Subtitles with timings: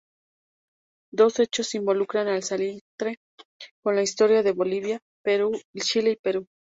[1.13, 3.19] Dos hechos involucran al salitre
[3.83, 4.99] con la historia de Bolivia,
[5.77, 6.47] Chile y Perú.